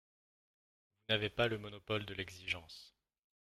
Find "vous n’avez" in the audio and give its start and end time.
0.97-1.29